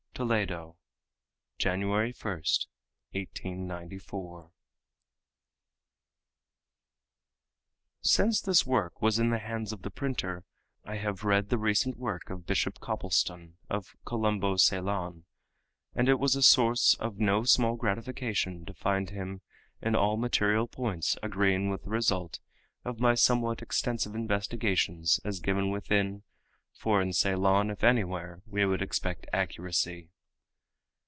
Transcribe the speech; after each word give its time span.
TOLEDO, 0.13 0.75
January 1.57 2.13
1, 2.15 2.31
1894. 3.13 4.51
Since 8.01 8.41
this 8.41 8.63
work 8.67 9.01
was 9.01 9.17
in 9.17 9.31
the 9.31 9.39
hands 9.39 9.73
of 9.73 9.81
the 9.81 9.89
printer 9.89 10.43
I 10.85 10.97
have 10.97 11.23
read 11.23 11.49
the 11.49 11.57
recent 11.57 11.97
work 11.97 12.29
of 12.29 12.45
Bishop 12.45 12.79
Copelston, 12.79 13.55
of 13.67 13.95
Columbo, 14.05 14.57
Ceylon, 14.57 15.23
and 15.95 16.07
it 16.07 16.19
was 16.19 16.35
a 16.35 16.43
source 16.43 16.93
of 16.99 17.17
no 17.17 17.43
small 17.43 17.75
gratification 17.75 18.63
to 18.67 18.75
find 18.75 19.09
him 19.09 19.41
in 19.81 19.95
all 19.95 20.17
material 20.17 20.67
points 20.67 21.17
agreeing 21.23 21.71
with 21.71 21.81
the 21.85 21.89
result 21.89 22.39
of 22.85 22.99
my 22.99 23.15
somewhat 23.15 23.63
extensive 23.63 24.13
investigations 24.13 25.19
as 25.25 25.39
given 25.39 25.71
within, 25.71 26.21
for 26.73 27.01
in 27.01 27.11
Ceylon, 27.11 27.69
if 27.69 27.83
anywhere, 27.83 28.41
we 28.45 28.65
would 28.65 28.81
expect 28.81 29.25
accuracy. 29.33 30.09